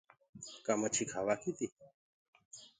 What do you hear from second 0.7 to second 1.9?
مڇي کآوآ ڪي تي؟